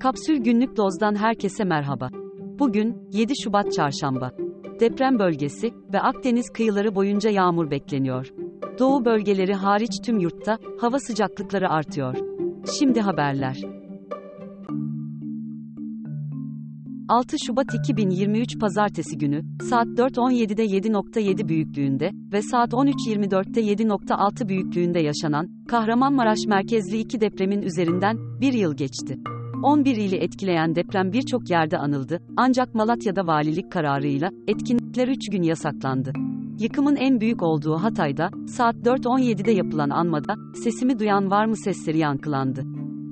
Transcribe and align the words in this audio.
Kapsül 0.00 0.36
Günlük 0.36 0.76
Doz'dan 0.76 1.14
herkese 1.14 1.64
merhaba. 1.64 2.10
Bugün 2.58 3.08
7 3.12 3.32
Şubat 3.44 3.72
Çarşamba. 3.72 4.30
Deprem 4.80 5.18
bölgesi 5.18 5.70
ve 5.92 6.00
Akdeniz 6.00 6.50
kıyıları 6.50 6.94
boyunca 6.94 7.30
yağmur 7.30 7.70
bekleniyor. 7.70 8.32
Doğu 8.78 9.04
bölgeleri 9.04 9.54
hariç 9.54 9.90
tüm 10.04 10.18
yurtta 10.18 10.58
hava 10.80 10.98
sıcaklıkları 10.98 11.68
artıyor. 11.68 12.14
Şimdi 12.78 13.00
haberler. 13.00 13.56
6 17.08 17.36
Şubat 17.46 17.74
2023 17.74 18.58
Pazartesi 18.58 19.18
günü, 19.18 19.42
saat 19.70 19.86
4.17'de 19.86 20.64
7.7 20.64 21.48
büyüklüğünde 21.48 22.10
ve 22.32 22.42
saat 22.42 22.72
13.24'te 22.72 23.60
7.6 23.60 24.48
büyüklüğünde 24.48 25.00
yaşanan, 25.00 25.48
Kahramanmaraş 25.68 26.46
merkezli 26.46 26.98
iki 26.98 27.20
depremin 27.20 27.62
üzerinden 27.62 28.40
bir 28.40 28.52
yıl 28.52 28.76
geçti. 28.76 29.18
11 29.62 29.96
ili 29.96 30.16
etkileyen 30.16 30.74
deprem 30.74 31.12
birçok 31.12 31.50
yerde 31.50 31.78
anıldı, 31.78 32.20
ancak 32.36 32.74
Malatya'da 32.74 33.26
valilik 33.26 33.72
kararıyla, 33.72 34.30
etkinlikler 34.46 35.08
3 35.08 35.30
gün 35.30 35.42
yasaklandı. 35.42 36.12
Yıkımın 36.58 36.96
en 36.96 37.20
büyük 37.20 37.42
olduğu 37.42 37.74
Hatay'da, 37.74 38.30
saat 38.48 38.74
4.17'de 38.74 39.50
yapılan 39.50 39.90
anmada, 39.90 40.34
sesimi 40.64 40.98
duyan 40.98 41.30
var 41.30 41.46
mı 41.46 41.56
sesleri 41.56 41.98
yankılandı. 41.98 42.64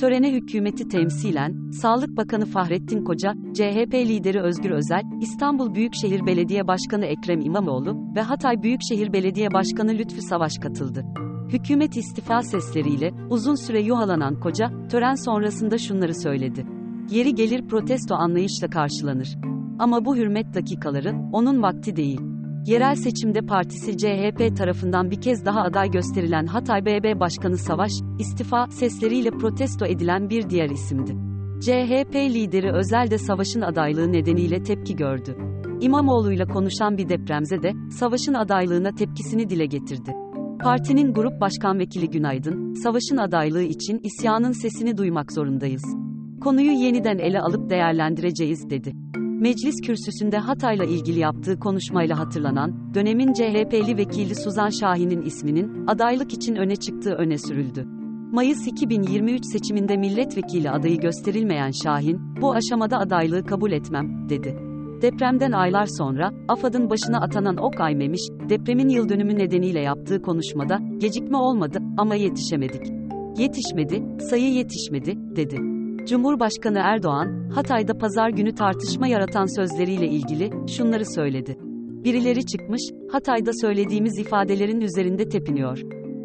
Törene 0.00 0.32
hükümeti 0.32 0.88
temsilen, 0.88 1.70
Sağlık 1.70 2.16
Bakanı 2.16 2.46
Fahrettin 2.46 3.04
Koca, 3.04 3.32
CHP 3.54 3.94
lideri 3.94 4.40
Özgür 4.40 4.70
Özel, 4.70 5.02
İstanbul 5.20 5.74
Büyükşehir 5.74 6.26
Belediye 6.26 6.66
Başkanı 6.66 7.04
Ekrem 7.04 7.40
İmamoğlu 7.40 8.14
ve 8.16 8.20
Hatay 8.20 8.62
Büyükşehir 8.62 9.12
Belediye 9.12 9.52
Başkanı 9.52 9.90
Lütfü 9.90 10.22
Savaş 10.22 10.52
katıldı. 10.58 11.04
Hükümet 11.48 11.96
istifa 11.96 12.42
sesleriyle 12.42 13.10
uzun 13.30 13.66
süre 13.66 13.82
yuhalanan 13.82 14.40
Koca, 14.40 14.88
tören 14.90 15.24
sonrasında 15.24 15.78
şunları 15.78 16.14
söyledi. 16.14 16.66
Yeri 17.10 17.34
gelir 17.34 17.68
protesto 17.68 18.14
anlayışla 18.14 18.70
karşılanır. 18.70 19.36
Ama 19.78 20.04
bu 20.04 20.16
hürmet 20.16 20.54
dakikaları 20.54 21.14
onun 21.32 21.62
vakti 21.62 21.96
değil. 21.96 22.20
Yerel 22.66 22.94
seçimde 22.96 23.40
partisi 23.40 23.98
CHP 23.98 24.56
tarafından 24.56 25.10
bir 25.10 25.20
kez 25.20 25.44
daha 25.44 25.62
aday 25.62 25.90
gösterilen 25.90 26.46
Hatay 26.46 26.84
BB 26.84 27.20
Başkanı 27.20 27.58
Savaş, 27.58 27.92
istifa 28.18 28.66
sesleriyle 28.66 29.30
protesto 29.30 29.86
edilen 29.86 30.30
bir 30.30 30.50
diğer 30.50 30.70
isimdi. 30.70 31.16
CHP 31.60 32.14
lideri 32.14 32.72
Özel 32.72 33.10
de 33.10 33.18
Savaş'ın 33.18 33.60
adaylığı 33.60 34.12
nedeniyle 34.12 34.62
tepki 34.62 34.96
gördü. 34.96 35.36
İmamoğlu'yla 35.80 36.46
konuşan 36.46 36.98
bir 36.98 37.08
depremze 37.08 37.62
de 37.62 37.72
Savaş'ın 37.90 38.34
adaylığına 38.34 38.94
tepkisini 38.94 39.50
dile 39.50 39.66
getirdi. 39.66 40.23
Partinin 40.62 41.12
Grup 41.12 41.40
Başkan 41.40 41.78
Vekili 41.78 42.10
Günaydın, 42.10 42.74
Savaş'ın 42.74 43.16
adaylığı 43.16 43.62
için 43.62 44.00
isyanın 44.02 44.52
sesini 44.52 44.96
duymak 44.96 45.32
zorundayız. 45.32 45.84
Konuyu 46.40 46.72
yeniden 46.72 47.18
ele 47.18 47.40
alıp 47.40 47.70
değerlendireceğiz 47.70 48.70
dedi. 48.70 48.92
Meclis 49.16 49.80
kürsüsünde 49.80 50.38
Hatay'la 50.38 50.84
ilgili 50.84 51.18
yaptığı 51.18 51.58
konuşmayla 51.58 52.18
hatırlanan, 52.18 52.94
dönemin 52.94 53.32
CHP'li 53.32 53.96
vekili 53.96 54.34
Suzan 54.34 54.70
Şahin'in 54.70 55.22
isminin, 55.22 55.86
adaylık 55.86 56.32
için 56.32 56.54
öne 56.54 56.76
çıktığı 56.76 57.12
öne 57.12 57.38
sürüldü. 57.38 57.84
Mayıs 58.32 58.66
2023 58.66 59.44
seçiminde 59.52 59.96
milletvekili 59.96 60.70
adayı 60.70 61.00
gösterilmeyen 61.00 61.70
Şahin, 61.70 62.20
bu 62.40 62.52
aşamada 62.52 62.98
adaylığı 62.98 63.44
kabul 63.44 63.72
etmem, 63.72 64.28
dedi. 64.28 64.73
Depremden 65.04 65.52
aylar 65.52 65.86
sonra, 65.86 66.32
AFAD'ın 66.48 66.90
başına 66.90 67.20
atanan 67.20 67.56
Ok 67.56 67.80
Aymemiş, 67.80 68.20
depremin 68.48 68.88
yıl 68.88 69.08
dönümü 69.08 69.38
nedeniyle 69.38 69.80
yaptığı 69.80 70.22
konuşmada, 70.22 70.78
gecikme 70.98 71.36
olmadı 71.36 71.78
ama 71.96 72.14
yetişemedik. 72.14 72.82
Yetişmedi, 73.38 74.02
sayı 74.30 74.52
yetişmedi, 74.52 75.16
dedi. 75.36 75.56
Cumhurbaşkanı 76.06 76.78
Erdoğan, 76.78 77.50
Hatay'da 77.54 77.98
pazar 77.98 78.28
günü 78.28 78.54
tartışma 78.54 79.06
yaratan 79.06 79.56
sözleriyle 79.56 80.06
ilgili 80.08 80.50
şunları 80.68 81.04
söyledi. 81.14 81.56
Birileri 82.04 82.46
çıkmış, 82.46 82.82
Hatay'da 83.12 83.50
söylediğimiz 83.52 84.18
ifadelerin 84.18 84.80
üzerinde 84.80 85.28
tepiniyor. 85.28 85.80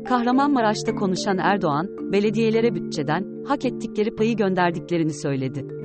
Kahramanmaraş'ta 0.07 0.95
konuşan 0.95 1.37
Erdoğan, 1.37 1.87
belediyelere 2.11 2.75
bütçeden 2.75 3.43
hak 3.47 3.65
ettikleri 3.65 4.15
payı 4.15 4.35
gönderdiklerini 4.35 5.13
söyledi. 5.13 5.78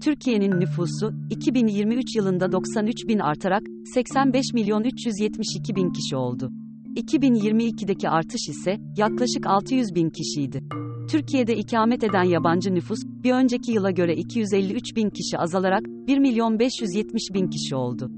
Türkiye'nin 0.00 0.60
nüfusu 0.60 1.12
2023 1.30 2.16
yılında 2.16 2.52
93 2.52 3.08
bin 3.08 3.18
artarak 3.18 3.62
85 3.94 4.44
milyon 4.54 4.84
372 4.84 5.76
bin 5.76 5.92
kişi 5.92 6.16
oldu. 6.16 6.50
2022'deki 6.96 8.08
artış 8.08 8.48
ise 8.48 8.76
yaklaşık 8.96 9.46
600 9.46 9.94
bin 9.94 10.10
kişiydi. 10.10 10.64
Türkiye'de 11.10 11.56
ikamet 11.56 12.04
eden 12.04 12.22
yabancı 12.22 12.74
nüfus, 12.74 12.98
bir 13.24 13.32
önceki 13.32 13.72
yıla 13.72 13.90
göre 13.90 14.14
253 14.14 14.96
bin 14.96 15.10
kişi 15.10 15.38
azalarak 15.38 15.82
1 15.86 16.18
milyon 16.18 16.58
570 16.58 17.22
bin 17.34 17.46
kişi 17.48 17.76
oldu. 17.76 18.10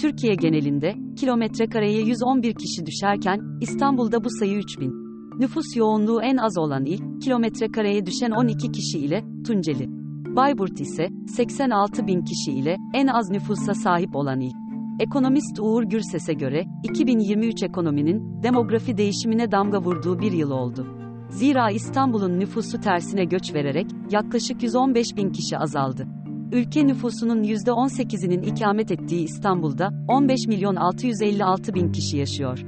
Türkiye 0.00 0.34
genelinde, 0.34 0.94
kilometre 1.16 1.66
kareye 1.66 2.02
111 2.02 2.54
kişi 2.54 2.86
düşerken, 2.86 3.40
İstanbul'da 3.60 4.24
bu 4.24 4.28
sayı 4.30 4.58
3 4.58 4.80
bin. 4.80 4.92
Nüfus 5.38 5.76
yoğunluğu 5.76 6.22
en 6.22 6.36
az 6.36 6.58
olan 6.58 6.84
il, 6.84 7.20
kilometre 7.20 7.70
kareye 7.70 8.06
düşen 8.06 8.30
12 8.30 8.72
kişi 8.72 8.98
ile, 8.98 9.24
Tunceli. 9.46 9.97
Bayburt 10.38 10.80
ise, 10.80 11.08
86 11.36 12.06
bin 12.06 12.24
kişi 12.24 12.52
ile, 12.52 12.76
en 12.94 13.06
az 13.06 13.30
nüfusa 13.30 13.74
sahip 13.74 14.16
olan 14.16 14.40
il. 14.40 14.52
Ekonomist 15.00 15.60
Uğur 15.60 15.82
Gürses'e 15.82 16.32
göre, 16.32 16.64
2023 16.82 17.62
ekonominin, 17.62 18.42
demografi 18.42 18.96
değişimine 18.96 19.52
damga 19.52 19.82
vurduğu 19.82 20.20
bir 20.20 20.32
yıl 20.32 20.50
oldu. 20.50 20.86
Zira 21.30 21.70
İstanbul'un 21.70 22.40
nüfusu 22.40 22.80
tersine 22.80 23.24
göç 23.24 23.54
vererek, 23.54 23.86
yaklaşık 24.10 24.62
115 24.62 25.16
bin 25.16 25.30
kişi 25.30 25.58
azaldı. 25.58 26.06
Ülke 26.52 26.86
nüfusunun 26.86 27.42
%18'inin 27.42 28.42
ikamet 28.42 28.90
ettiği 28.90 29.24
İstanbul'da, 29.24 29.90
15 30.08 30.46
milyon 30.46 30.76
656 30.76 31.74
bin 31.74 31.92
kişi 31.92 32.16
yaşıyor. 32.16 32.64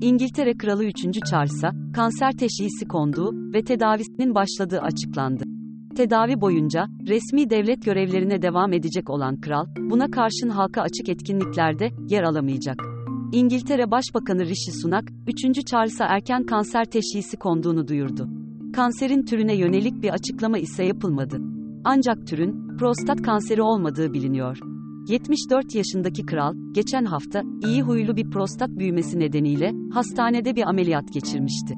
İngiltere 0.00 0.56
Kralı 0.56 0.84
3. 0.84 0.94
Charles'a, 1.30 1.70
kanser 1.94 2.32
teşhisi 2.32 2.88
konduğu 2.88 3.52
ve 3.54 3.64
tedavisinin 3.64 4.34
başladığı 4.34 4.78
açıklandı. 4.78 5.44
Tedavi 5.96 6.40
boyunca, 6.40 6.86
resmi 7.08 7.50
devlet 7.50 7.84
görevlerine 7.84 8.42
devam 8.42 8.72
edecek 8.72 9.10
olan 9.10 9.40
kral, 9.40 9.66
buna 9.78 10.10
karşın 10.10 10.48
halka 10.48 10.82
açık 10.82 11.08
etkinliklerde 11.08 11.90
yer 12.08 12.22
alamayacak. 12.22 12.76
İngiltere 13.32 13.90
Başbakanı 13.90 14.44
Rishi 14.44 14.72
Sunak, 14.72 15.04
3. 15.26 15.66
Charles'a 15.66 16.04
erken 16.04 16.46
kanser 16.46 16.84
teşhisi 16.84 17.36
konduğunu 17.36 17.88
duyurdu. 17.88 18.28
Kanserin 18.74 19.22
türüne 19.22 19.56
yönelik 19.56 20.02
bir 20.02 20.10
açıklama 20.10 20.58
ise 20.58 20.84
yapılmadı. 20.84 21.40
Ancak 21.84 22.26
türün, 22.26 22.76
prostat 22.76 23.22
kanseri 23.22 23.62
olmadığı 23.62 24.12
biliniyor. 24.12 24.58
74 25.08 25.74
yaşındaki 25.74 26.26
kral, 26.26 26.54
geçen 26.72 27.04
hafta, 27.04 27.42
iyi 27.66 27.82
huylu 27.82 28.16
bir 28.16 28.30
prostat 28.30 28.70
büyümesi 28.70 29.18
nedeniyle, 29.18 29.72
hastanede 29.92 30.56
bir 30.56 30.68
ameliyat 30.68 31.12
geçirmişti. 31.12 31.74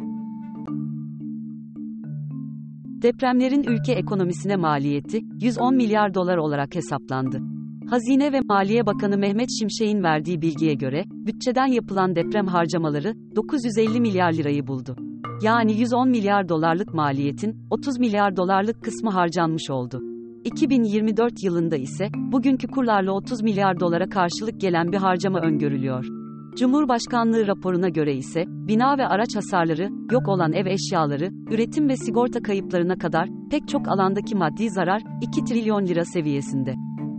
Depremlerin 3.02 3.62
ülke 3.62 3.92
ekonomisine 3.92 4.56
maliyeti, 4.56 5.20
110 5.40 5.76
milyar 5.76 6.14
dolar 6.14 6.36
olarak 6.36 6.74
hesaplandı. 6.74 7.40
Hazine 7.90 8.32
ve 8.32 8.40
Maliye 8.40 8.86
Bakanı 8.86 9.18
Mehmet 9.18 9.48
Şimşek'in 9.58 10.02
verdiği 10.02 10.42
bilgiye 10.42 10.74
göre, 10.74 11.04
bütçeden 11.10 11.66
yapılan 11.66 12.16
deprem 12.16 12.46
harcamaları, 12.46 13.14
950 13.36 14.00
milyar 14.00 14.32
lirayı 14.32 14.66
buldu. 14.66 14.96
Yani 15.42 15.80
110 15.80 16.08
milyar 16.08 16.48
dolarlık 16.48 16.94
maliyetin, 16.94 17.66
30 17.70 17.98
milyar 17.98 18.36
dolarlık 18.36 18.82
kısmı 18.82 19.10
harcanmış 19.10 19.70
oldu. 19.70 20.09
2024 20.44 21.44
yılında 21.44 21.76
ise, 21.76 22.08
bugünkü 22.14 22.68
kurlarla 22.68 23.12
30 23.12 23.42
milyar 23.42 23.80
dolara 23.80 24.08
karşılık 24.08 24.60
gelen 24.60 24.92
bir 24.92 24.96
harcama 24.96 25.40
öngörülüyor. 25.40 26.06
Cumhurbaşkanlığı 26.56 27.46
raporuna 27.46 27.88
göre 27.88 28.14
ise, 28.14 28.44
bina 28.46 28.98
ve 28.98 29.06
araç 29.06 29.36
hasarları, 29.36 29.88
yok 30.12 30.28
olan 30.28 30.52
ev 30.52 30.66
eşyaları, 30.66 31.30
üretim 31.50 31.88
ve 31.88 31.96
sigorta 31.96 32.42
kayıplarına 32.42 32.98
kadar, 32.98 33.28
pek 33.50 33.68
çok 33.68 33.88
alandaki 33.88 34.36
maddi 34.36 34.70
zarar, 34.70 35.02
2 35.22 35.44
trilyon 35.44 35.86
lira 35.86 36.04
seviyesinde. 36.04 36.74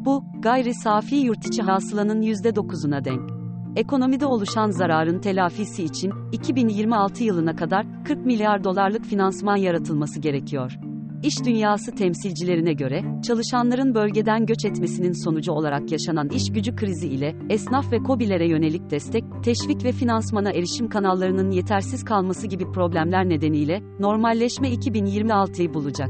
Bu, 0.05 0.23
gayri 0.39 0.73
safi 0.73 1.15
yurtiçi 1.15 1.61
hasılanın 1.61 2.21
%9'una 2.21 3.05
denk. 3.05 3.29
Ekonomide 3.75 4.25
oluşan 4.25 4.69
zararın 4.69 5.19
telafisi 5.19 5.83
için, 5.83 6.11
2026 6.31 7.23
yılına 7.23 7.55
kadar, 7.55 8.03
40 8.03 8.25
milyar 8.25 8.63
dolarlık 8.63 9.05
finansman 9.05 9.57
yaratılması 9.57 10.19
gerekiyor. 10.19 10.90
İş 11.23 11.45
dünyası 11.45 11.95
temsilcilerine 11.95 12.73
göre, 12.73 13.03
çalışanların 13.27 13.95
bölgeden 13.95 14.45
göç 14.45 14.65
etmesinin 14.65 15.23
sonucu 15.25 15.51
olarak 15.51 15.91
yaşanan 15.91 16.29
iş 16.29 16.51
gücü 16.51 16.75
krizi 16.75 17.07
ile, 17.07 17.35
esnaf 17.49 17.91
ve 17.91 17.97
kobilere 17.97 18.47
yönelik 18.47 18.89
destek, 18.89 19.23
teşvik 19.43 19.83
ve 19.83 19.91
finansmana 19.91 20.51
erişim 20.51 20.89
kanallarının 20.89 21.51
yetersiz 21.51 22.03
kalması 22.03 22.47
gibi 22.47 22.71
problemler 22.71 23.29
nedeniyle, 23.29 23.81
normalleşme 23.99 24.73
2026'yı 24.73 25.73
bulacak. 25.73 26.09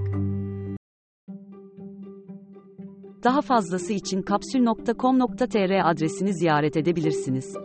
Daha 3.23 3.41
fazlası 3.41 3.93
için 3.93 4.21
kapsül.com.tr 4.21 5.89
adresini 5.91 6.33
ziyaret 6.33 6.77
edebilirsiniz. 6.77 7.57